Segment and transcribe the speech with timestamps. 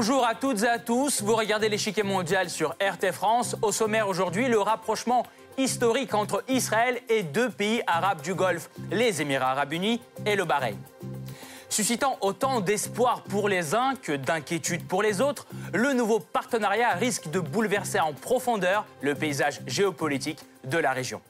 [0.00, 1.20] Bonjour à toutes et à tous.
[1.20, 3.54] Vous regardez l'échiquier mondial sur RT France.
[3.60, 5.26] Au sommaire aujourd'hui, le rapprochement
[5.58, 10.46] historique entre Israël et deux pays arabes du Golfe, les Émirats arabes unis et le
[10.46, 10.78] Bahreïn.
[11.68, 17.28] Suscitant autant d'espoir pour les uns que d'inquiétude pour les autres, le nouveau partenariat risque
[17.28, 21.20] de bouleverser en profondeur le paysage géopolitique de la région.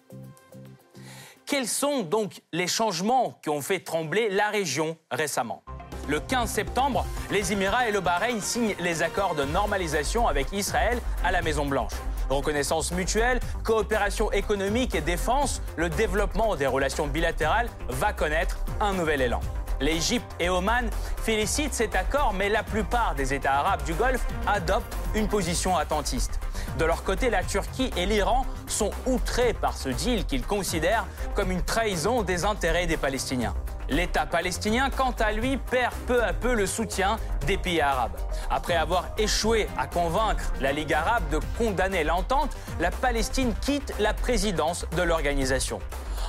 [1.44, 5.64] Quels sont donc les changements qui ont fait trembler la région récemment?
[6.08, 10.98] Le 15 septembre, les Émirats et le Bahreïn signent les accords de normalisation avec Israël
[11.24, 11.92] à la Maison-Blanche.
[12.28, 19.20] Reconnaissance mutuelle, coopération économique et défense, le développement des relations bilatérales va connaître un nouvel
[19.20, 19.40] élan.
[19.80, 20.90] L'Égypte et Oman
[21.22, 26.38] félicitent cet accord, mais la plupart des États arabes du Golfe adoptent une position attentiste.
[26.78, 31.50] De leur côté, la Turquie et l'Iran sont outrés par ce deal qu'ils considèrent comme
[31.50, 33.54] une trahison des intérêts des Palestiniens.
[33.90, 38.16] L'État palestinien, quant à lui, perd peu à peu le soutien des pays arabes.
[38.48, 44.14] Après avoir échoué à convaincre la Ligue arabe de condamner l'entente, la Palestine quitte la
[44.14, 45.80] présidence de l'organisation.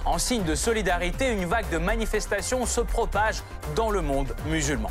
[0.06, 3.44] En signe de solidarité, une vague de manifestations se propage
[3.76, 4.90] dans le monde musulman.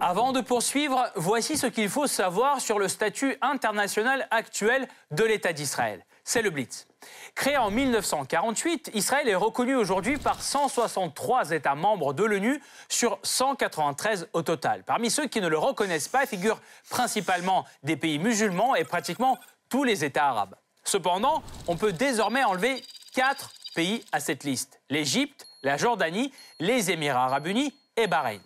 [0.00, 5.52] Avant de poursuivre, voici ce qu'il faut savoir sur le statut international actuel de l'État
[5.52, 6.04] d'Israël.
[6.24, 6.86] C'est le Blitz.
[7.34, 14.28] Créé en 1948, Israël est reconnu aujourd'hui par 163 États membres de l'ONU sur 193
[14.32, 14.84] au total.
[14.84, 19.84] Parmi ceux qui ne le reconnaissent pas figurent principalement des pays musulmans et pratiquement tous
[19.84, 20.54] les États arabes.
[20.84, 22.82] Cependant, on peut désormais enlever
[23.14, 28.40] quatre pays à cette liste l'Égypte, la Jordanie, les Émirats arabes unis et Bahreïn.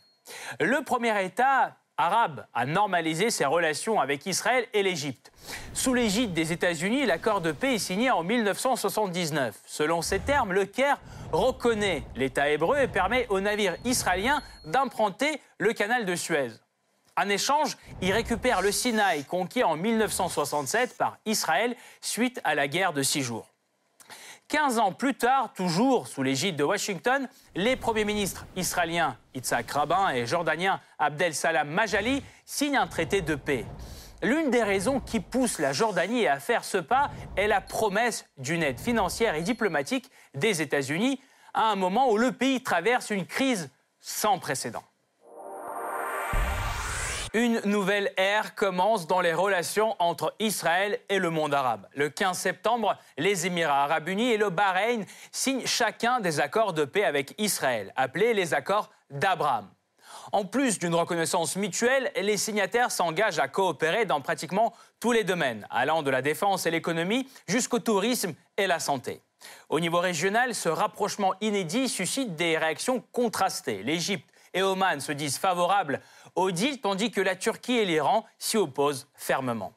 [0.58, 5.30] Le premier État arabe à normaliser ses relations avec Israël et l'Égypte.
[5.74, 9.56] Sous l'égide des États-Unis, l'accord de paix est signé en 1979.
[9.66, 10.98] Selon ces termes, le Caire
[11.32, 16.50] reconnaît l'État hébreu et permet aux navires israéliens d'emprunter le canal de Suez.
[17.16, 22.92] En échange, il récupère le Sinaï conquis en 1967 par Israël suite à la guerre
[22.92, 23.46] de six jours.
[24.50, 30.08] 15 ans plus tard, toujours sous l'égide de Washington, les premiers ministres israéliens Yitzhak Rabin
[30.10, 33.64] et jordanien Abdel Salam Majali signent un traité de paix.
[34.22, 38.64] L'une des raisons qui pousse la Jordanie à faire ce pas est la promesse d'une
[38.64, 41.20] aide financière et diplomatique des États-Unis
[41.54, 44.82] à un moment où le pays traverse une crise sans précédent.
[47.32, 51.86] Une nouvelle ère commence dans les relations entre Israël et le monde arabe.
[51.94, 56.84] Le 15 septembre, les Émirats arabes unis et le Bahreïn signent chacun des accords de
[56.84, 59.68] paix avec Israël, appelés les accords d'Abraham.
[60.32, 65.68] En plus d'une reconnaissance mutuelle, les signataires s'engagent à coopérer dans pratiquement tous les domaines,
[65.70, 69.22] allant de la défense et l'économie jusqu'au tourisme et la santé.
[69.68, 73.84] Au niveau régional, ce rapprochement inédit suscite des réactions contrastées.
[73.84, 76.00] L'Égypte et Oman se disent favorables
[76.34, 79.72] au tandis que la Turquie et l'Iran s'y opposent fermement.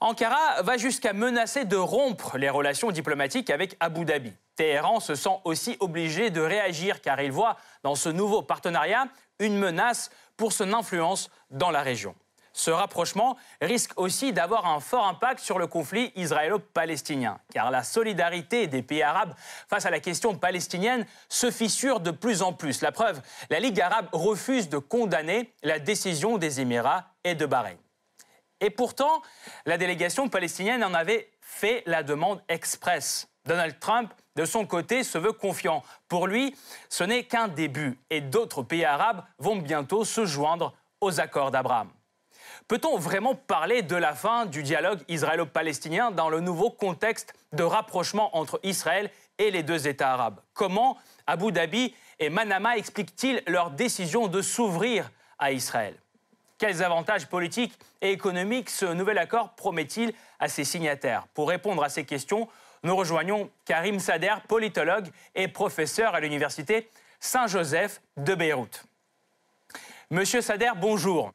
[0.00, 4.32] Ankara va jusqu'à menacer de rompre les relations diplomatiques avec Abu Dhabi.
[4.56, 9.06] Téhéran se sent aussi obligé de réagir car il voit dans ce nouveau partenariat
[9.38, 12.14] une menace pour son influence dans la région.
[12.52, 18.66] Ce rapprochement risque aussi d'avoir un fort impact sur le conflit israélo-palestinien, car la solidarité
[18.66, 19.34] des pays arabes
[19.68, 22.82] face à la question palestinienne se fissure de plus en plus.
[22.82, 27.78] La preuve, la Ligue arabe refuse de condamner la décision des Émirats et de Bahreïn.
[28.60, 29.22] Et pourtant,
[29.64, 33.28] la délégation palestinienne en avait fait la demande express.
[33.46, 35.82] Donald Trump, de son côté, se veut confiant.
[36.08, 36.54] Pour lui,
[36.88, 41.90] ce n'est qu'un début et d'autres pays arabes vont bientôt se joindre aux accords d'Abraham.
[42.70, 48.36] Peut-on vraiment parler de la fin du dialogue israélo-palestinien dans le nouveau contexte de rapprochement
[48.36, 50.38] entre Israël et les deux États arabes?
[50.54, 55.10] Comment Abu Dhabi et Manama expliquent-ils leur décision de s'ouvrir
[55.40, 55.96] à Israël?
[56.58, 61.26] Quels avantages politiques et économiques ce nouvel accord promet-il à ses signataires?
[61.34, 62.46] Pour répondre à ces questions,
[62.84, 68.84] nous rejoignons Karim Sader, politologue et professeur à l'université Saint-Joseph de Beyrouth.
[70.12, 71.32] Monsieur Sader, bonjour.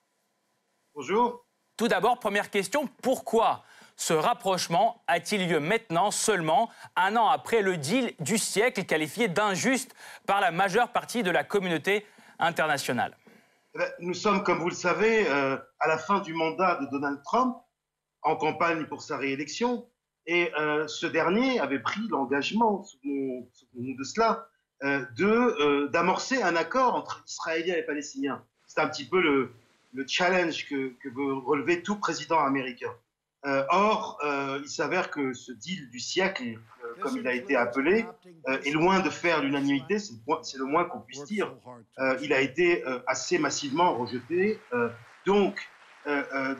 [0.95, 1.45] Bonjour.
[1.75, 3.65] Tout d'abord, première question, pourquoi
[3.97, 9.93] ce rapprochement a-t-il lieu maintenant seulement un an après le deal du siècle qualifié d'injuste
[10.25, 12.05] par la majeure partie de la communauté
[12.39, 13.17] internationale?
[13.73, 16.85] Eh ben, Nous sommes, comme vous le savez, euh, à la fin du mandat de
[16.89, 17.57] Donald Trump,
[18.21, 19.85] en campagne pour sa réélection,
[20.27, 24.47] et euh, ce dernier avait pris l'engagement, souvenons de cela,
[24.83, 28.45] euh, d'amorcer un accord entre Israéliens et Palestiniens.
[28.65, 29.51] C'est un petit peu le,
[29.95, 32.93] le challenge que, veut relever tout président américain.
[33.45, 36.43] Euh, or, euh, il s'avère que ce deal du siècle,
[36.83, 38.05] euh, comme il a été appelé,
[38.47, 41.53] est loin de faire l'unanimité, c'est le moins qu'on puisse dire.
[42.21, 44.59] il a été assez massivement rejeté.
[45.25, 45.67] donc,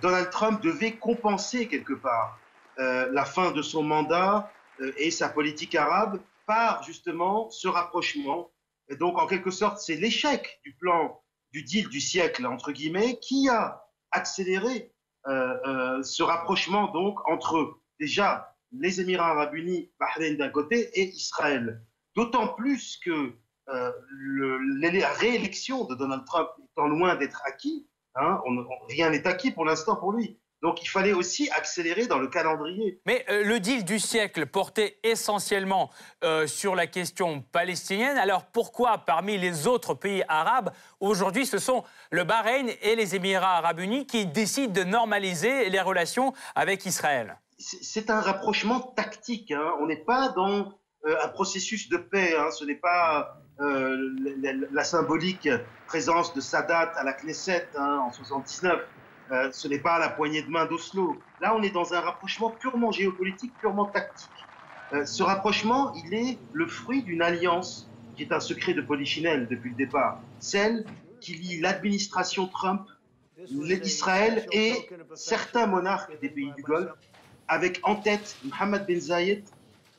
[0.02, 2.40] Donald Trump devait compenser quelque part
[2.78, 4.52] la fin de son mandat
[4.98, 8.52] et sa politique arabe par justement ce rapprochement.
[8.90, 11.20] Et donc, en quelque sorte, c'est l'échec du plan
[11.56, 13.82] du deal du siècle, entre guillemets, qui a
[14.12, 14.92] accéléré
[15.26, 21.08] euh, euh, ce rapprochement donc entre déjà les Émirats arabes unis, Bahreïn d'un côté, et
[21.08, 21.82] Israël.
[22.14, 23.34] D'autant plus que
[23.70, 23.92] euh,
[24.82, 28.42] la réélection de Donald Trump étant loin d'être acquis, hein,
[28.90, 30.38] rien n'est acquis pour l'instant pour lui.
[30.62, 33.00] Donc il fallait aussi accélérer dans le calendrier.
[33.06, 35.92] Mais euh, le deal du siècle portait essentiellement
[36.24, 38.18] euh, sur la question palestinienne.
[38.18, 43.58] Alors pourquoi parmi les autres pays arabes, aujourd'hui ce sont le Bahreïn et les Émirats
[43.58, 47.38] arabes unis qui décident de normaliser les relations avec Israël?
[47.58, 49.52] C'est un rapprochement tactique.
[49.52, 49.74] Hein.
[49.82, 50.74] On n'est pas dans
[51.06, 52.36] euh, un processus de paix.
[52.38, 52.52] Hein.
[52.52, 55.48] Ce n'est pas la, symbolique
[55.88, 58.82] présence de Sadat à la Knesset hein, en 79.
[59.32, 61.18] Euh, ce n'est pas la poignée de main d'Oslo.
[61.42, 64.30] Là, on est dans un rapprochement purement géopolitique, purement tactique.
[64.94, 69.48] Euh, ce rapprochement, il est le fruit d'une alliance qui est un secret de Polichinelle
[69.48, 70.86] depuis le départ, celle
[71.20, 72.88] qui lie l'administration Trump,
[73.50, 76.94] Israël et certains monarques des pays du Golfe,
[77.48, 79.44] avec en tête Mohammed Ben Zayed,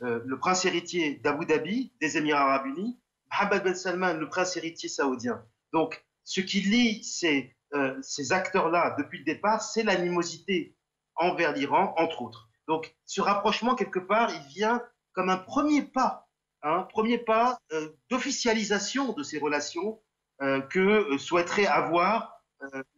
[0.03, 2.97] euh, le prince héritier d'Abu Dhabi, des Émirats arabes unis,
[3.33, 5.43] Mohammed Ben Salman, le prince héritier saoudien.
[5.73, 10.77] Donc, ce qui lie ces euh, ces acteurs-là, depuis le départ, c'est l'animosité
[11.17, 12.49] envers l'Iran, entre autres.
[12.69, 14.83] Donc, ce rapprochement, quelque part, il vient
[15.13, 16.29] comme un premier pas,
[16.63, 20.01] un premier pas euh, d'officialisation de ces relations
[20.43, 22.33] euh, que souhaiterait avoir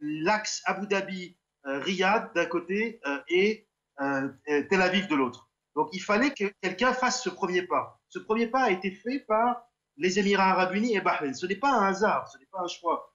[0.00, 3.66] l'axe Abu Dhabi-Riyad d'un côté et
[3.98, 5.50] Tel Aviv de l'autre.
[5.74, 8.00] Donc, il fallait que quelqu'un fasse ce premier pas.
[8.08, 11.34] Ce premier pas a été fait par les Émirats arabes unis et Bahreïn.
[11.34, 13.07] Ce n'est pas un hasard, ce n'est pas un choix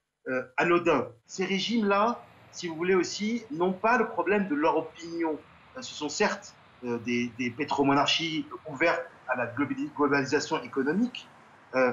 [0.56, 1.08] anodin.
[1.26, 2.24] Ces régimes-là,
[2.54, 5.38] si vous voulez aussi, n'ont pas le problème de leur opinion.
[5.76, 6.54] Euh, ce sont certes
[6.84, 11.26] euh, des, des, pétromonarchies ouvertes à la globalisation économique,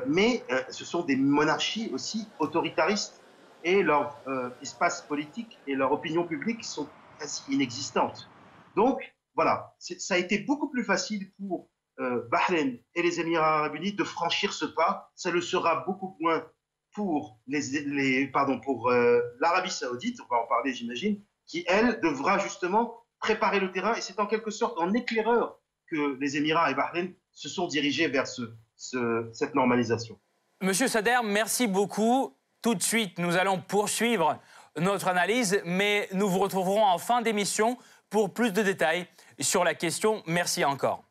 [0.05, 3.23] mais ce sont des monarchies aussi autoritaristes
[3.63, 4.19] et leur
[4.61, 8.29] espace politique et leur opinion publique sont quasi inexistantes.
[8.75, 13.93] Donc, voilà, ça a été beaucoup plus facile pour Bahreïn et les Émirats arabes unis
[13.93, 15.09] de franchir ce pas.
[15.15, 16.43] Ça le sera beaucoup moins
[16.93, 22.37] pour les, pardon pour euh, l'Arabie Saoudite, on va en parler, j'imagine, qui elle devra
[22.39, 26.75] justement préparer le terrain et c'est en quelque sorte en éclaireur que les Émirats et
[26.75, 28.41] Bahreïn se sont dirigés vers ce,
[29.33, 30.19] cette normalisation.
[30.61, 32.35] Monsieur Sader, merci beaucoup.
[32.61, 34.39] Tout de suite, nous allons poursuivre
[34.77, 37.77] notre analyse, mais nous vous retrouverons en fin d'émission
[38.09, 39.07] pour plus de détails
[39.39, 40.21] sur la question.
[40.27, 41.10] Merci encore.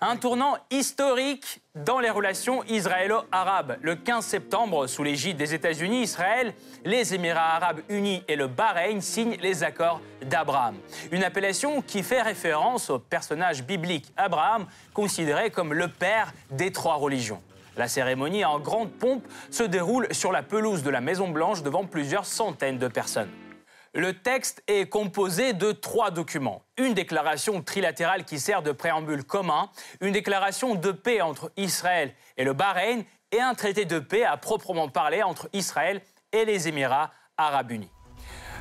[0.00, 3.78] Un tournant historique dans les relations israélo-arabes.
[3.82, 6.54] Le 15 septembre, sous l'égide des États-Unis, Israël,
[6.84, 10.76] les Émirats arabes unis et le Bahreïn signent les accords d'Abraham.
[11.10, 16.94] Une appellation qui fait référence au personnage biblique Abraham, considéré comme le père des trois
[16.94, 17.42] religions.
[17.76, 22.26] La cérémonie en grande pompe se déroule sur la pelouse de la Maison-Blanche devant plusieurs
[22.26, 23.30] centaines de personnes.
[23.94, 26.62] Le texte est composé de trois documents.
[26.76, 29.70] Une déclaration trilatérale qui sert de préambule commun,
[30.00, 34.36] une déclaration de paix entre Israël et le Bahreïn et un traité de paix à
[34.36, 37.90] proprement parler entre Israël et les Émirats arabes unis.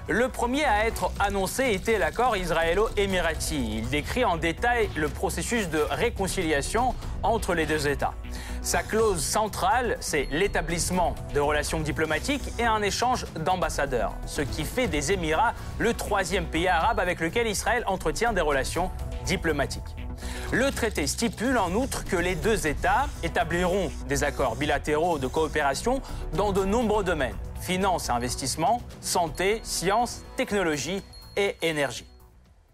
[0.09, 3.79] Le premier à être annoncé était l'accord israélo-émirati.
[3.79, 8.13] Il décrit en détail le processus de réconciliation entre les deux États.
[8.61, 14.87] Sa clause centrale, c'est l'établissement de relations diplomatiques et un échange d'ambassadeurs, ce qui fait
[14.87, 18.89] des Émirats le troisième pays arabe avec lequel Israël entretient des relations
[19.25, 20.06] diplomatiques.
[20.51, 26.01] Le traité stipule en outre que les deux États établiront des accords bilatéraux de coopération
[26.33, 31.01] dans de nombreux domaines finance et investissement, santé, sciences, technologie
[31.35, 32.05] et énergie.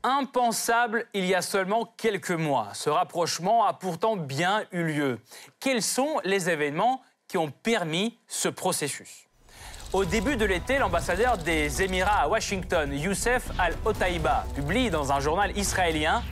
[0.03, 5.19] Impensable il y a seulement quelques mois, ce rapprochement a pourtant bien eu lieu.
[5.59, 9.27] Quels sont les événements qui ont permis ce processus?
[9.93, 15.55] Au début de l'été, l'ambassadeur des Émirats à Washington, Youssef Al-Otaiba, publie dans un journal
[15.57, 16.23] israélien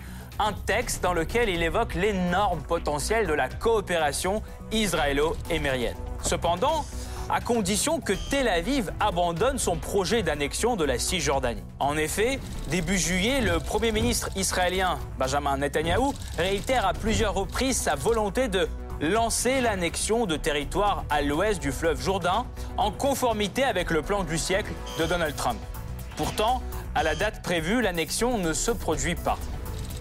[0.42, 5.96] un texte dans lequel il évoque l'énorme potentiel de la coopération israélo-émirienne.
[6.24, 6.84] Cependant,
[7.30, 11.64] à condition que Tel Aviv abandonne son projet d'annexion de la Cisjordanie.
[11.80, 17.94] En effet, début juillet, le Premier ministre israélien Benjamin Netanyahou réitère à plusieurs reprises sa
[17.94, 18.68] volonté de
[19.00, 24.40] lancer l'annexion de territoires à l'ouest du fleuve Jourdain en conformité avec le plan du
[24.40, 25.60] siècle de Donald Trump.
[26.18, 26.64] Pourtant,
[26.96, 29.38] à la date prévue, l'annexion ne se produit pas.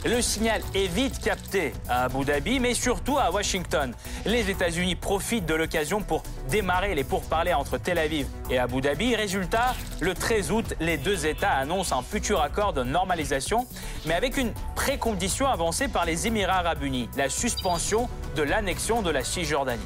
[0.07, 3.93] Le signal est vite capté à Abu Dhabi, mais surtout à Washington.
[4.25, 9.15] Les États-Unis profitent de l'occasion pour démarrer les pourparlers entre Tel Aviv et Abu Dhabi.
[9.15, 13.67] Résultat, le 13 août, les deux États annoncent un futur accord de normalisation,
[14.07, 19.11] mais avec une précondition avancée par les Émirats arabes unis, la suspension de l'annexion de
[19.11, 19.85] la Cisjordanie.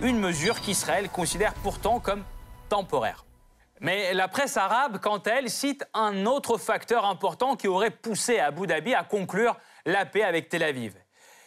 [0.00, 2.22] Une mesure qu'Israël considère pourtant comme
[2.68, 3.25] temporaire.
[3.80, 8.38] Mais la presse arabe, quant à elle, cite un autre facteur important qui aurait poussé
[8.38, 10.94] Abu Dhabi à conclure la paix avec Tel Aviv.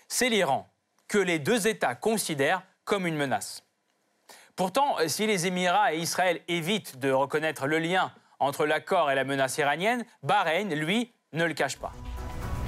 [0.08, 0.72] C'est l'Iran,
[1.08, 3.64] que les deux États considèrent comme une menace.
[4.56, 9.24] Pourtant, si les Émirats et Israël évitent de reconnaître le lien entre l'accord et la
[9.24, 11.94] menace iranienne, Bahreïn, lui, ne le cache pas.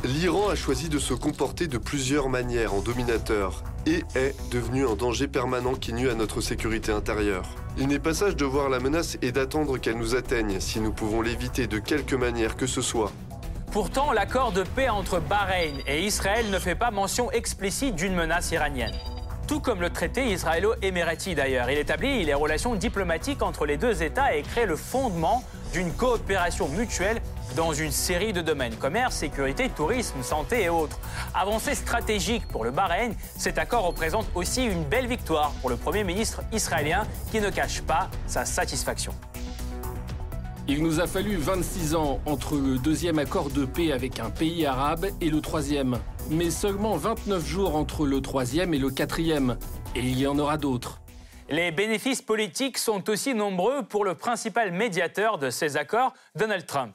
[0.04, 4.96] L'Iran a choisi de se comporter de plusieurs manières en dominateur et est devenu un
[4.96, 7.46] danger permanent qui nuit à notre sécurité intérieure.
[7.78, 10.92] Il n'est pas sage de voir la menace et d'attendre qu'elle nous atteigne si nous
[10.92, 13.12] pouvons l'éviter de quelque manière que ce soit.
[13.72, 18.52] Pourtant, l'accord de paix entre Bahreïn et Israël ne fait pas mention explicite d'une menace
[18.52, 18.94] iranienne.
[19.48, 21.70] Tout comme le traité israélo-émirati d'ailleurs.
[21.70, 26.68] Il établit les relations diplomatiques entre les deux États et crée le fondement d'une coopération
[26.68, 27.22] mutuelle
[27.56, 31.00] dans une série de domaines commerce, sécurité, tourisme, santé et autres.
[31.34, 36.04] Avancée stratégique pour le Bahreïn, cet accord représente aussi une belle victoire pour le Premier
[36.04, 39.14] ministre israélien qui ne cache pas sa satisfaction.
[40.68, 44.66] Il nous a fallu 26 ans entre le deuxième accord de paix avec un pays
[44.66, 45.98] arabe et le troisième,
[46.30, 49.58] mais seulement 29 jours entre le troisième et le quatrième,
[49.96, 51.02] et il y en aura d'autres.
[51.50, 56.94] Les bénéfices politiques sont aussi nombreux pour le principal médiateur de ces accords, Donald Trump.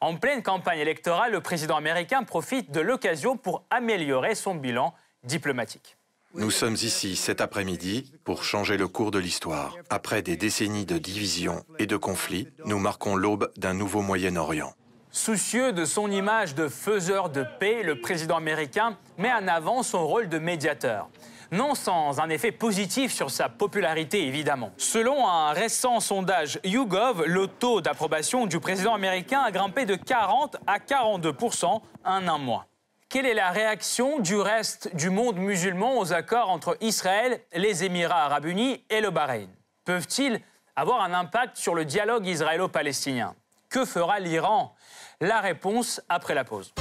[0.00, 4.94] En pleine campagne électorale, le président américain profite de l'occasion pour améliorer son bilan
[5.24, 5.96] diplomatique.
[6.34, 9.74] Nous sommes ici cet après-midi pour changer le cours de l'histoire.
[9.88, 14.72] Après des décennies de divisions et de conflits, nous marquons l'aube d'un nouveau Moyen-Orient.
[15.10, 20.06] Soucieux de son image de faiseur de paix, le président américain met en avant son
[20.06, 21.08] rôle de médiateur
[21.50, 24.72] non sans un effet positif sur sa popularité évidemment.
[24.76, 30.56] Selon un récent sondage YouGov, le taux d'approbation du président américain a grimpé de 40
[30.66, 32.66] à 42% en un mois.
[33.08, 38.24] Quelle est la réaction du reste du monde musulman aux accords entre Israël, les Émirats
[38.24, 39.48] arabes unis et le Bahreïn?
[39.86, 40.40] Peuvent-ils
[40.76, 43.34] avoir un impact sur le dialogue israélo-palestinien?
[43.70, 44.74] Que fera l'Iran?
[45.22, 46.74] La réponse après la pause.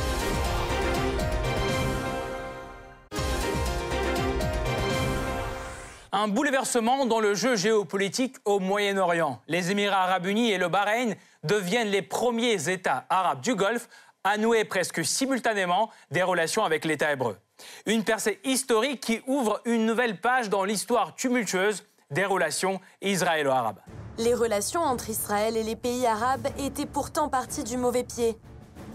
[6.13, 9.41] Un bouleversement dans le jeu géopolitique au Moyen-Orient.
[9.47, 13.89] Les Émirats arabes unis et le Bahreïn deviennent les premiers États arabes du Golfe
[14.23, 17.37] à nouer presque simultanément des relations avec l'État hébreu.
[17.85, 23.79] Une percée historique qui ouvre une nouvelle page dans l'histoire tumultueuse des relations israélo-arabes.
[24.17, 28.37] Les relations entre Israël et les pays arabes étaient pourtant parties du mauvais pied.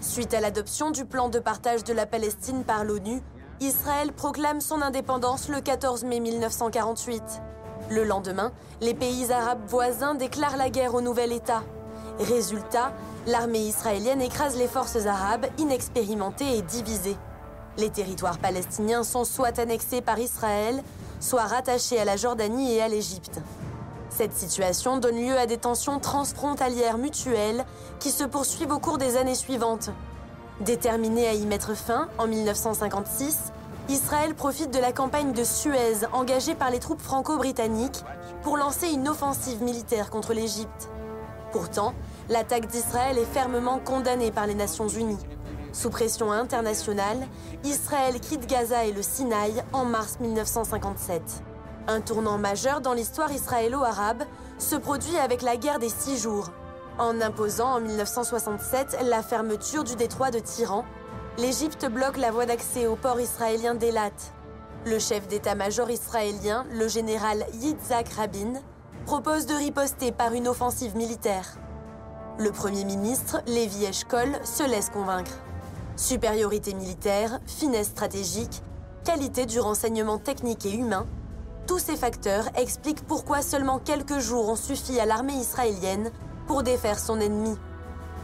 [0.00, 3.21] Suite à l'adoption du plan de partage de la Palestine par l'ONU,
[3.62, 7.23] Israël proclame son indépendance le 14 mai 1948.
[7.90, 8.50] Le lendemain,
[8.81, 11.62] les pays arabes voisins déclarent la guerre au nouvel État.
[12.19, 12.92] Résultat,
[13.28, 17.16] l'armée israélienne écrase les forces arabes inexpérimentées et divisées.
[17.78, 20.83] Les territoires palestiniens sont soit annexés par Israël,
[21.21, 23.40] soit rattachés à la Jordanie et à l'Égypte.
[24.11, 27.64] Cette situation donne lieu à des tensions transfrontalières mutuelles
[28.00, 29.90] qui se poursuivent au cours des années suivantes.
[30.64, 33.52] Déterminé à y mettre fin en 1956,
[33.88, 38.04] Israël profite de la campagne de Suez engagée par les troupes franco-britanniques
[38.42, 40.88] pour lancer une offensive militaire contre l'Égypte.
[41.50, 41.95] Pourtant,
[42.28, 45.19] l'attaque d'Israël est fermement condamnée par les Nations Unies.
[45.73, 47.26] Sous pression internationale,
[47.64, 51.23] Israël quitte Gaza et le Sinaï en mars 1957.
[51.88, 54.23] Un tournant majeur dans l'histoire israélo-arabe
[54.59, 56.50] se produit avec la guerre des six jours,
[57.02, 60.85] en imposant en 1967 la fermeture du détroit de Tyran,
[61.38, 64.12] l'Égypte bloque la voie d'accès au port israélien d'Elat.
[64.87, 68.54] Le chef d'état-major israélien, le général Yitzhak Rabin,
[69.06, 71.56] propose de riposter par une offensive militaire.
[72.38, 75.32] Le Premier ministre, Lévi Eshkol, se laisse convaincre.
[75.97, 78.62] Supériorité militaire, finesse stratégique,
[79.04, 81.06] qualité du renseignement technique et humain,
[81.66, 86.11] tous ces facteurs expliquent pourquoi seulement quelques jours ont suffi à l'armée israélienne
[86.52, 87.56] pour défaire son ennemi.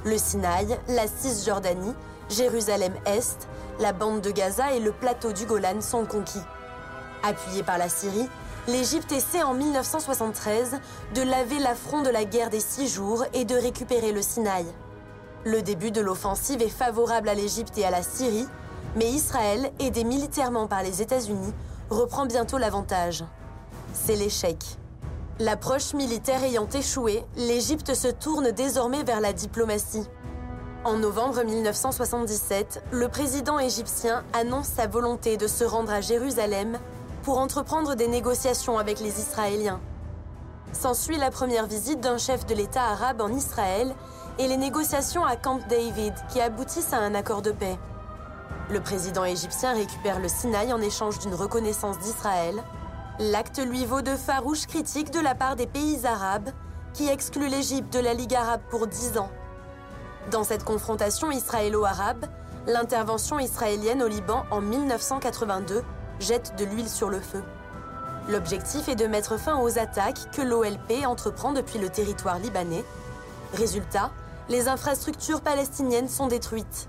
[0.04, 1.94] Le Sinaï, la Cisjordanie,
[2.28, 3.48] Jérusalem-Est,
[3.80, 6.42] la bande de Gaza et le plateau du Golan sont conquis.
[7.22, 8.28] Appuyé par la Syrie,
[8.66, 10.78] l'Égypte essaie en 1973
[11.14, 14.66] de laver l'affront de la guerre des six jours et de récupérer le Sinaï.
[15.46, 18.46] Le début de l'offensive est favorable à l'Égypte et à la Syrie,
[18.94, 21.54] mais Israël, aidé militairement par les États-Unis,
[21.88, 23.24] reprend bientôt l'avantage.
[23.94, 24.77] C'est l'échec.
[25.40, 30.04] L'approche militaire ayant échoué, l'Égypte se tourne désormais vers la diplomatie.
[30.82, 36.76] En novembre 1977, le président égyptien annonce sa volonté de se rendre à Jérusalem
[37.22, 39.80] pour entreprendre des négociations avec les Israéliens.
[40.72, 43.94] S'ensuit la première visite d'un chef de l'État arabe en Israël
[44.40, 47.78] et les négociations à Camp David qui aboutissent à un accord de paix.
[48.70, 52.56] Le président égyptien récupère le Sinaï en échange d'une reconnaissance d'Israël.
[53.20, 56.50] L'acte lui vaut de farouches critiques de la part des pays arabes
[56.94, 59.30] qui excluent l'Égypte de la Ligue arabe pour 10 ans.
[60.30, 62.26] Dans cette confrontation israélo-arabe,
[62.68, 65.82] l'intervention israélienne au Liban en 1982
[66.20, 67.42] jette de l'huile sur le feu.
[68.28, 72.84] L'objectif est de mettre fin aux attaques que l'OLP entreprend depuis le territoire libanais.
[73.52, 74.12] Résultat,
[74.48, 76.88] les infrastructures palestiniennes sont détruites.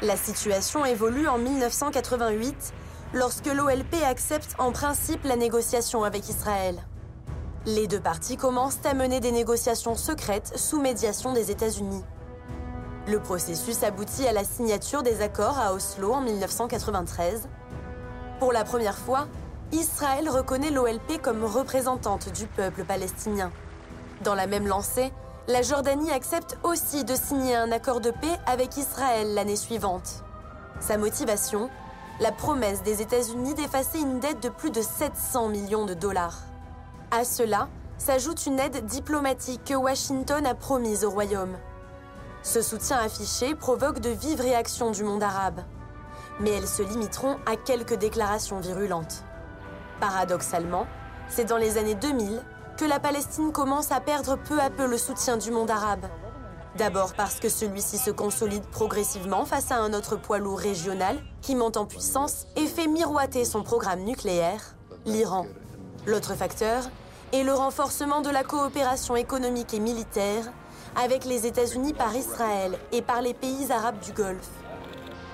[0.00, 2.72] La situation évolue en 1988
[3.14, 6.76] lorsque l'OLP accepte en principe la négociation avec Israël.
[7.64, 12.02] Les deux parties commencent à mener des négociations secrètes sous médiation des États-Unis.
[13.06, 17.48] Le processus aboutit à la signature des accords à Oslo en 1993.
[18.40, 19.28] Pour la première fois,
[19.72, 23.52] Israël reconnaît l'OLP comme représentante du peuple palestinien.
[24.22, 25.12] Dans la même lancée,
[25.46, 30.24] la Jordanie accepte aussi de signer un accord de paix avec Israël l'année suivante.
[30.80, 31.70] Sa motivation
[32.20, 36.42] La promesse des États-Unis d'effacer une dette de plus de 700 millions de dollars.
[37.10, 37.68] À cela
[37.98, 41.56] s'ajoute une aide diplomatique que Washington a promise au Royaume.
[42.44, 45.62] Ce soutien affiché provoque de vives réactions du monde arabe.
[46.38, 49.24] Mais elles se limiteront à quelques déclarations virulentes.
[49.98, 50.86] Paradoxalement,
[51.28, 52.40] c'est dans les années 2000
[52.76, 56.06] que la Palestine commence à perdre peu à peu le soutien du monde arabe.
[56.76, 61.54] D'abord parce que celui-ci se consolide progressivement face à un autre poids lourd régional qui
[61.54, 64.74] monte en puissance et fait miroiter son programme nucléaire,
[65.06, 65.46] l'Iran.
[66.04, 66.90] L'autre facteur
[67.32, 70.44] est le renforcement de la coopération économique et militaire
[70.96, 74.50] avec les États-Unis par Israël et par les pays arabes du Golfe.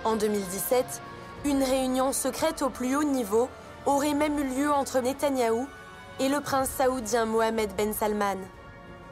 [0.05, 0.85] En 2017,
[1.47, 3.49] une réunion secrète au plus haut niveau
[3.87, 5.67] aurait même eu lieu entre Netanyahou
[6.19, 8.37] et le prince saoudien Mohamed Ben Salman.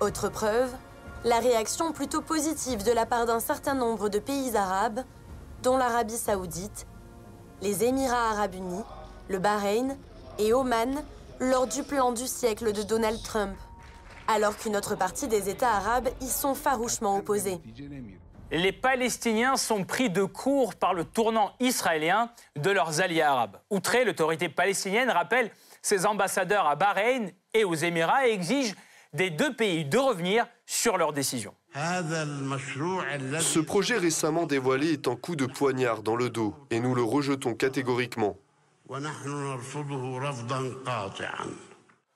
[0.00, 0.70] Autre preuve,
[1.24, 5.00] la réaction plutôt positive de la part d'un certain nombre de pays arabes,
[5.62, 6.86] dont l'Arabie saoudite,
[7.62, 8.84] les Émirats arabes unis,
[9.28, 9.96] le Bahreïn
[10.38, 11.02] et Oman
[11.40, 13.56] lors du plan du siècle de Donald Trump
[14.28, 17.58] alors qu'une autre partie des États arabes y sont farouchement opposés.
[18.50, 23.58] Les Palestiniens sont pris de court par le tournant israélien de leurs alliés arabes.
[23.70, 25.50] Outré, l'autorité palestinienne rappelle
[25.82, 28.74] ses ambassadeurs à Bahreïn et aux Émirats et exige
[29.12, 31.54] des deux pays de revenir sur leurs décisions.
[31.74, 37.02] Ce projet récemment dévoilé est un coup de poignard dans le dos et nous le
[37.02, 38.36] rejetons catégoriquement.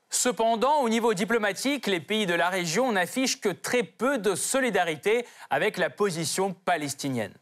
[0.09, 5.27] Cependant, au niveau diplomatique, les pays de la région n'affichent que très peu de solidarité
[5.49, 7.33] avec la position palestinienne.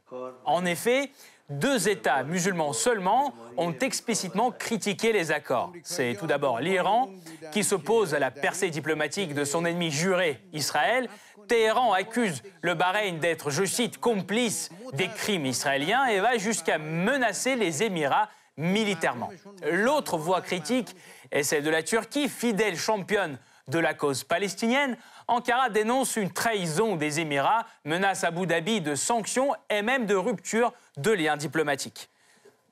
[0.45, 1.11] En effet,
[1.51, 5.73] deux États musulmans seulement ont explicitement critiqué les accords.
[5.83, 7.11] C'est tout d'abord l'Iran,
[7.53, 11.09] qui s'oppose à la percée diplomatique de son ennemi juré, Israël.
[11.49, 17.57] Téhéran accuse le Bahreïn d'être, je cite, complice des crimes israéliens et va jusqu'à menacer
[17.57, 19.31] les Émirats militairement.
[19.71, 20.95] L'autre voix critique
[21.33, 23.39] est celle de la Turquie, fidèle championne
[23.71, 24.97] de la cause palestinienne.
[25.29, 30.73] Ankara dénonce une trahison des Émirats, menace Abu Dhabi de sanctions et même de rupture
[30.97, 32.11] de liens diplomatiques.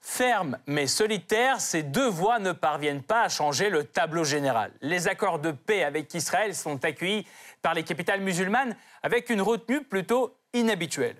[0.00, 4.72] Fermes mais solitaires, ces deux voix ne parviennent pas à changer le tableau général.
[4.80, 7.26] Les accords de paix avec Israël sont accueillis
[7.62, 11.16] par les capitales musulmanes avec une retenue plutôt inhabituelle.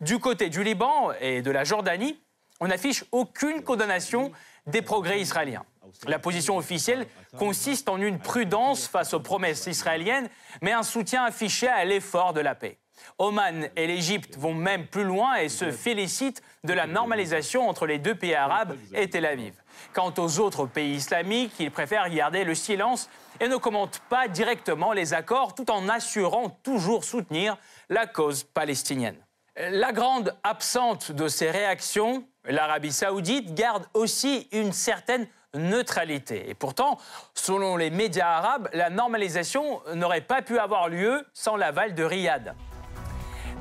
[0.00, 2.18] Du côté du Liban et de la Jordanie,
[2.60, 4.32] on n'affiche aucune condamnation
[4.66, 5.64] des progrès israéliens.
[6.06, 7.06] La position officielle
[7.38, 10.28] consiste en une prudence face aux promesses israéliennes,
[10.62, 12.78] mais un soutien affiché à l'effort de la paix.
[13.18, 17.98] Oman et l'Égypte vont même plus loin et se félicitent de la normalisation entre les
[17.98, 19.54] deux pays arabes et Tel Aviv.
[19.92, 23.08] Quant aux autres pays islamiques, ils préfèrent garder le silence
[23.40, 27.56] et ne commentent pas directement les accords tout en assurant toujours soutenir
[27.88, 29.16] la cause palestinienne.
[29.56, 36.48] La grande absente de ces réactions, l'Arabie saoudite, garde aussi une certaine neutralité.
[36.48, 36.98] Et pourtant,
[37.34, 42.54] selon les médias arabes, la normalisation n'aurait pas pu avoir lieu sans l'aval de Riyad.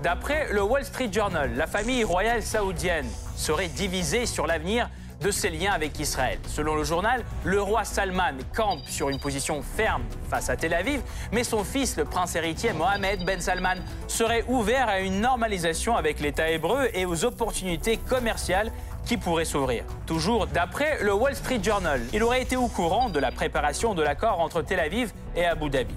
[0.04, 4.90] D'après le Wall Street Journal, la famille royale saoudienne serait divisée sur l'avenir
[5.22, 6.40] de ses liens avec Israël.
[6.48, 11.02] Selon le journal, le roi Salman campe sur une position ferme face à Tel Aviv,
[11.32, 13.76] mais son fils, le prince héritier Mohamed Ben Salman,
[14.08, 18.72] serait ouvert à une normalisation avec l'État hébreu et aux opportunités commerciales
[19.06, 19.86] qui pourrait s'ouvrir.
[20.06, 24.02] Toujours d'après le Wall Street Journal, il aurait été au courant de la préparation de
[24.02, 25.96] l'accord entre Tel Aviv et Abu Dhabi.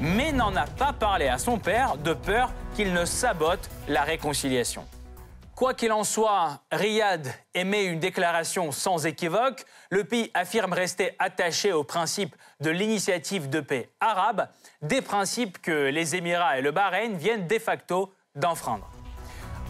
[0.00, 4.84] mais n'en a pas parlé à son père de peur qu'il ne sabote la réconciliation.
[5.54, 9.66] Quoi qu'il en soit, Riyad émet une déclaration sans équivoque.
[9.90, 14.48] Le pays affirme rester attaché aux principes de l'initiative de paix arabe,
[14.80, 18.90] des principes que les Émirats et le Bahreïn viennent de facto d'enfreindre.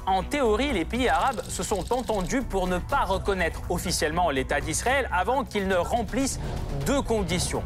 [0.06, 5.08] En théorie, les pays arabes se sont entendus pour ne pas reconnaître officiellement l'État d'Israël
[5.12, 6.40] avant qu'ils ne remplissent
[6.86, 7.62] deux conditions.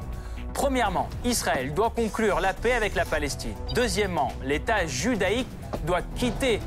[0.53, 3.55] Premièrement, Israël doit conclure la paix avec la Palestine.
[3.75, 5.49] Deuxièmement, l'État judaïque
[5.85, 6.61] doit quitter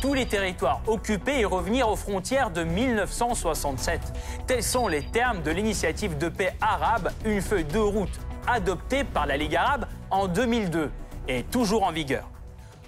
[0.00, 4.00] tous les territoires occupés et revenir aux frontières de 1967.
[4.46, 9.26] Tels sont les termes de l'initiative de paix arabe, une feuille de route adoptée par
[9.26, 10.90] la Ligue arabe en 2002
[11.28, 12.28] et toujours en vigueur.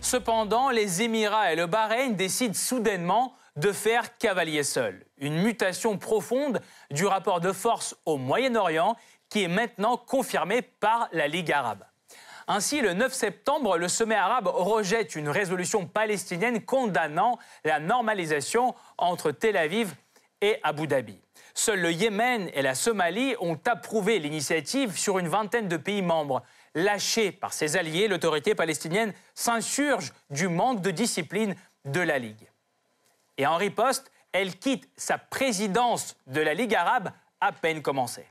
[0.07, 5.05] Cependant, les Émirats et le Bahreïn décident soudainement de faire cavalier seul.
[5.19, 6.61] Une mutation profonde
[6.92, 8.95] du rapport de force au Moyen-Orient
[9.29, 11.83] qui est maintenant confirmée par la Ligue arabe.
[12.47, 19.33] Ainsi, le 9 septembre, le sommet arabe rejette une résolution palestinienne condamnant la normalisation entre
[19.33, 19.92] Tel Aviv
[20.40, 21.19] et Abu Dhabi.
[21.53, 26.45] Seuls le Yémen et la Somalie ont approuvé l'initiative sur une vingtaine de pays membres.
[26.77, 32.51] Lâchée par ses alliés, l'autorité palestinienne s'insurge du manque de discipline de la Ligue.
[33.39, 38.27] Et en riposte, elle quitte sa présidence de la Ligue arabe à peine commencée.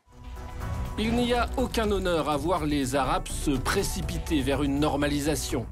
[0.99, 5.65] Il n'y a aucun honneur à voir les Arabes se précipiter vers une normalisation.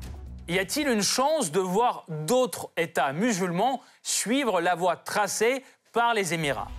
[0.47, 6.33] Y a-t-il une chance de voir d'autres États musulmans suivre la voie tracée par les
[6.33, 6.71] Émirats?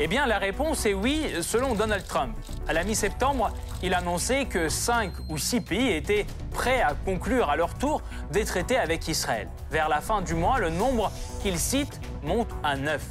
[0.00, 2.36] Eh bien, la réponse est oui, selon Donald Trump.
[2.68, 3.50] À la mi-septembre,
[3.82, 8.44] il annonçait que cinq ou six pays étaient prêts à conclure à leur tour des
[8.44, 9.48] traités avec Israël.
[9.72, 11.10] Vers la fin du mois, le nombre
[11.42, 13.02] qu'il cite monte à neuf.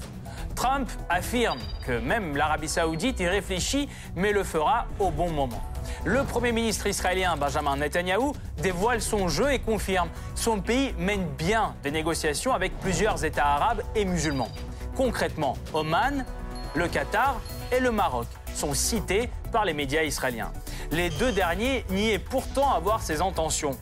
[0.55, 5.61] Trump affirme que même l'Arabie saoudite y réfléchit, mais le fera au bon moment.
[6.05, 11.75] Le Premier ministre israélien Benjamin Netanyahou dévoile son jeu et confirme son pays mène bien
[11.83, 14.49] des négociations avec plusieurs États arabes et musulmans.
[14.95, 16.25] Concrètement, Oman,
[16.75, 17.39] le Qatar
[17.71, 20.51] et le Maroc sont cités par les médias israéliens.
[20.91, 23.77] Les deux derniers niaient pourtant avoir ces intentions.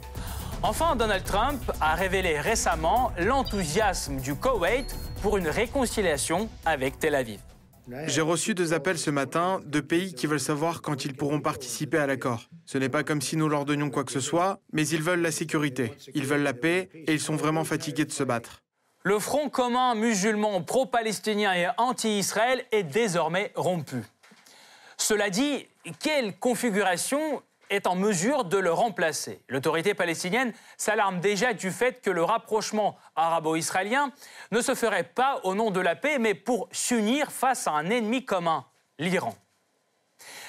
[0.64, 7.40] Enfin, Donald Trump a révélé récemment l'enthousiasme du Koweït pour une réconciliation avec Tel Aviv.
[8.08, 12.00] J'ai reçu deux appels ce matin de pays qui veulent savoir quand ils pourront participer
[12.00, 12.50] à l'accord.
[12.66, 15.22] Ce n'est pas comme si nous leur donnions quoi que ce soit, mais ils veulent
[15.22, 18.65] la sécurité, ils veulent la paix et ils sont vraiment fatigués de se battre.
[19.08, 24.04] Le front commun musulman pro-palestinien et anti-Israël est désormais rompu.
[24.98, 25.68] Cela dit,
[26.00, 29.44] quelle configuration est en mesure de le remplacer?
[29.48, 34.12] L'autorité palestinienne s'alarme déjà du fait que le rapprochement arabo-israélien
[34.50, 37.92] ne se ferait pas au nom de la paix, mais pour s'unir face à un
[37.92, 38.66] ennemi commun,
[38.98, 39.36] l'Iran.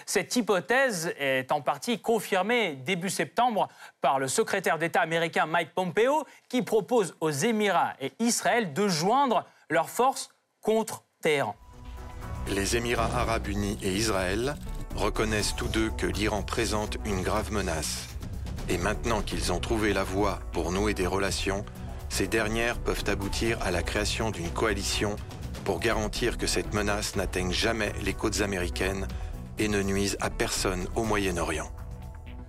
[0.09, 3.69] Cette hypothèse est en partie confirmée début septembre
[4.01, 9.45] par le secrétaire d'État américain Mike Pompeo, qui propose aux Émirats et Israël de joindre
[9.69, 10.31] leurs forces
[10.62, 11.57] contre Téhéran.
[12.49, 14.55] Les Émirats arabes unis et Israël
[14.95, 18.07] reconnaissent tous deux que l'Iran présente une grave menace.
[18.69, 21.64] Et maintenant qu'ils ont trouvé la voie pour nouer des relations,
[22.09, 25.16] ces dernières peuvent aboutir à la création d'une coalition
[25.64, 29.09] pour garantir que cette menace n'atteigne jamais les côtes américaines
[29.59, 31.71] et ne nuise à personne au Moyen-Orient.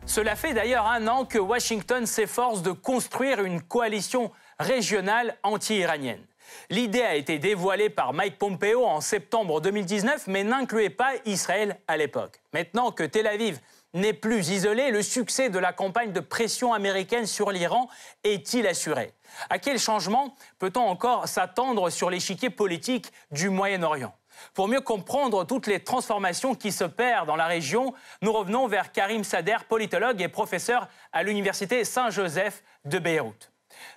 [0.06, 6.26] Cela fait d'ailleurs un an que Washington s'efforce de construire une coalition régionale anti-iranienne.
[6.70, 11.98] L'idée a été dévoilée par Mike Pompeo en septembre 2019, mais n'incluait pas Israël à
[11.98, 12.40] l'époque.
[12.54, 13.60] Maintenant que Tel Aviv
[13.94, 17.90] n'est plus isolé, le succès de la campagne de pression américaine sur l'Iran
[18.24, 19.12] est-il assuré?
[19.50, 24.14] À quel changement peut-on encore s'attendre sur l'échiquier politique du Moyen-Orient?
[24.54, 28.92] Pour mieux comprendre toutes les transformations qui se perdent dans la région, nous revenons vers
[28.92, 33.52] Karim Sader, politologue et professeur à l'Université Saint-Joseph de Beyrouth.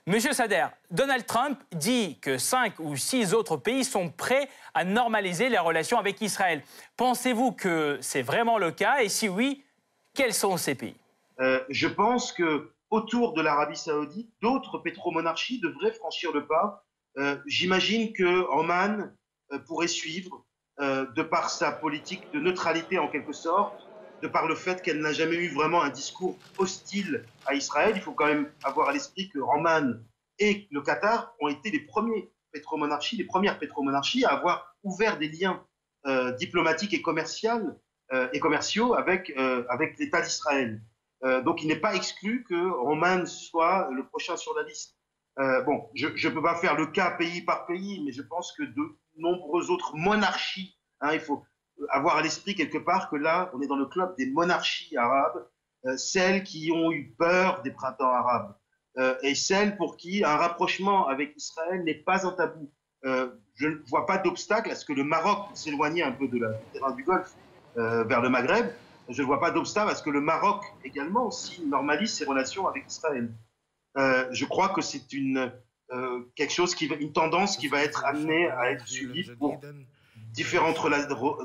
[0.06, 5.48] Monsieur Sader, Donald Trump dit que cinq ou six autres pays sont prêts à normaliser
[5.48, 6.62] les relations avec Israël.
[6.96, 9.00] Pensez-vous que c'est vraiment le cas?
[9.00, 9.64] Et si oui,
[10.14, 10.96] quels sont ces pays?
[11.40, 16.84] Euh, Je pense que autour de l'Arabie saoudite, d'autres pétromonarchies devraient franchir le pas.
[17.16, 19.12] Euh, j'imagine que Oman
[19.66, 20.44] pourrait suivre,
[20.78, 23.86] de par sa politique de neutralité en quelque sorte,
[24.22, 27.92] de par le fait qu'elle n'a jamais eu vraiment un discours hostile à Israël.
[27.96, 29.92] Il faut quand même avoir à l'esprit que Roman
[30.38, 35.64] et le Qatar ont été les premières pétromonarchies à avoir ouvert des liens
[36.06, 37.76] euh, diplomatiques et, commerciaux,
[38.12, 40.82] euh, euh, avec l'État d'Israël.
[41.44, 44.96] donc il n'est pas exclu que Roman soit le prochain sur la liste.
[45.36, 48.62] bon, je ne peux pas faire le cas pays par pays, mais je pense que
[48.62, 51.44] de nombreuses autres monarchies, hein, il faut
[51.88, 55.46] avoir à l'esprit quelque part que là, on est dans le club des monarchies arabes
[55.96, 58.54] celles qui ont eu peur des printemps arabes
[59.22, 62.70] et celles pour qui un rapprochement avec Israël n'est pas un tabou.
[63.02, 66.52] je ne vois pas d'obstacle à ce que le Maroc s'éloigne un peu de la
[66.74, 67.34] terrain du Golfe
[67.76, 68.66] vers le Maghreb.
[69.08, 72.68] Je ne vois pas d'obstacle à ce que le Maroc également aussi normalise ses relations
[72.68, 73.32] avec Israël.
[73.96, 75.50] je crois que c'est une,
[76.36, 79.60] quelque chose une tendance qui va être amenée à être suivie pour
[80.32, 80.78] différentes,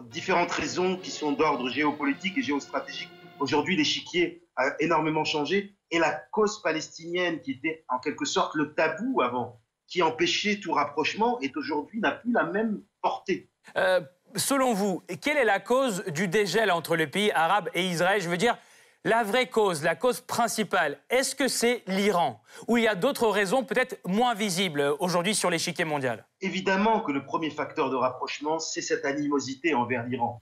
[0.09, 3.09] différentes raisons qui sont d'ordre géopolitique et géostratégique.
[3.39, 8.73] Aujourd'hui, l'échiquier a énormément changé et la cause palestinienne, qui était en quelque sorte le
[8.73, 13.49] tabou avant, qui empêchait tout rapprochement, est aujourd'hui n'a plus la même portée.
[13.77, 14.01] Euh,
[14.35, 18.21] selon vous, quelle est la cause du dégel entre les pays arabes et Israël?
[18.21, 18.57] Je veux dire,
[19.05, 23.27] la vraie cause, la cause principale, est-ce que c'est l'Iran Ou il y a d'autres
[23.27, 26.25] raisons peut-être moins visibles aujourd'hui sur l'échiquier mondial?
[26.41, 30.41] Évidemment que le premier facteur de rapprochement, c'est cette animosité envers l'Iran.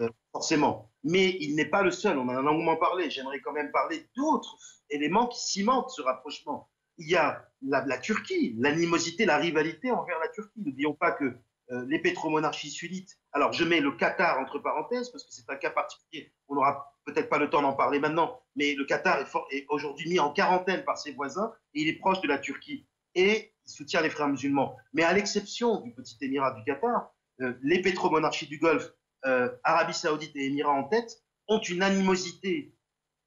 [0.00, 0.92] Euh, forcément.
[1.02, 3.10] Mais il n'est pas le seul, on en a longuement parlé.
[3.10, 4.56] J'aimerais quand même parler d'autres
[4.90, 6.70] éléments qui cimentent ce rapprochement.
[6.98, 10.62] Il y a la, Turquie, l'animosité, la rivalité envers la Turquie.
[10.64, 11.36] N'oublions pas que
[11.70, 13.18] euh, les pétromonarchies sunnites.
[13.32, 16.32] Alors, je mets le Qatar entre parenthèses parce que c'est un cas particulier.
[16.48, 20.18] On n'aura peut-être pas le temps d'en parler maintenant, mais le Qatar est, aujourd'hui mis
[20.18, 24.00] en quarantaine par ses voisins et il est proche de la Turquie et il soutient
[24.00, 24.76] les frères musulmans.
[24.92, 28.90] Mais à l'exception du petit Émirat du Qatar, euh, les pétromonarchies du Golfe,
[29.26, 32.74] euh, Arabie Saoudite et Émirats en tête, ont une animosité,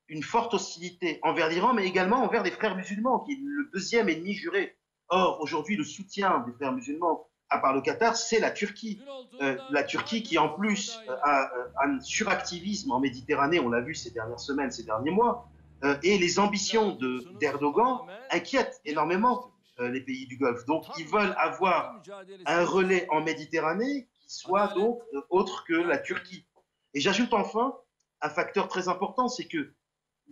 [0.07, 4.09] une forte hostilité envers l'Iran, mais également envers les frères musulmans, qui est le deuxième
[4.09, 4.77] ennemi juré.
[5.09, 9.01] Or, aujourd'hui, le soutien des frères musulmans à part le Qatar, c'est la Turquie.
[9.41, 11.51] Euh, la Turquie qui, en plus, euh, a,
[11.83, 15.49] un suractivisme en Méditerranée, on l'a vu ces dernières semaines, ces derniers mois,
[15.83, 16.97] euh, et les ambitions
[17.39, 17.99] d'Erdogan
[18.31, 20.65] inquiètent énormément les pays du Golfe.
[20.65, 22.01] Donc, ils veulent avoir
[22.47, 26.47] un relais en Méditerranée qui soit donc autre que la Turquie.
[26.95, 27.75] Et j'ajoute enfin
[28.21, 29.71] un facteur très important, c'est que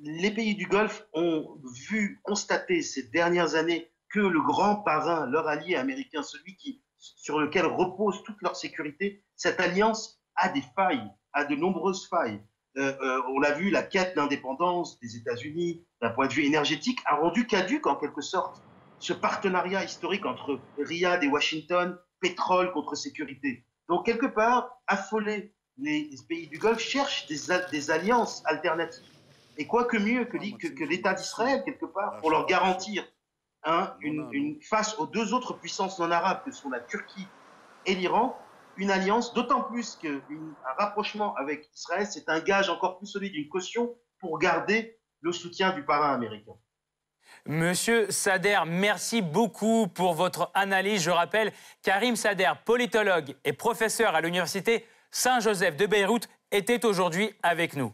[0.02, 5.48] les pays du Golfe ont vu, constater ces dernières années que le grand parrain, leur
[5.48, 6.82] allié américain, celui qui
[7.16, 12.42] sur lequel repose toute leur sécurité, cette alliance a des failles, a de nombreuses failles.
[12.78, 17.00] Euh, euh, on l'a vu, la quête d'indépendance des États-Unis, d'un point de vue énergétique,
[17.06, 18.62] a rendu caduque en quelque sorte
[19.00, 23.66] ce partenariat historique entre Riyad et Washington, pétrole contre sécurité.
[23.88, 29.04] Donc quelque part, affolés, les, pays du Golfe cherchent des, alliances alternatives.
[29.58, 33.06] Et quoi que mieux que, que l'État d'Israël, quelque part, pour leur garantir
[34.02, 37.28] une, face aux deux autres puissances non arabes que sont la Turquie
[37.86, 38.40] et l'Iran,
[38.78, 40.22] une alliance, d'autant plus qu'un
[40.78, 45.72] rapprochement avec Israël, c'est un gage encore plus solide, une caution pour garder le soutien
[45.72, 46.54] du parrain américain.
[47.48, 51.04] Monsieur Sader, merci beaucoup pour votre analyse.
[51.04, 51.52] Je rappelle,
[51.84, 57.94] Karim Sader, politologue et professeur à l'université Saint-Joseph de Beyrouth, était aujourd'hui avec nous.